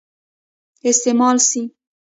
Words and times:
استعمال 0.89 1.37
سي. 1.49 1.61